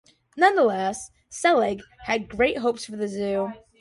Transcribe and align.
Nonetheless, 0.35 1.11
Selig 1.29 1.79
had 2.05 2.27
great 2.27 2.57
hopes 2.57 2.85
for 2.85 2.95
the 2.95 3.07
zoo. 3.07 3.53